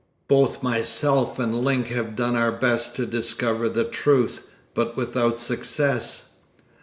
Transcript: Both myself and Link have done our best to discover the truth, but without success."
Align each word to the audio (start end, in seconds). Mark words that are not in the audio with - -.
Both 0.27 0.63
myself 0.63 1.37
and 1.37 1.63
Link 1.63 1.89
have 1.89 2.15
done 2.15 2.35
our 2.35 2.51
best 2.51 2.95
to 2.95 3.05
discover 3.05 3.69
the 3.69 3.83
truth, 3.83 4.41
but 4.73 4.97
without 4.97 5.37
success." 5.37 6.37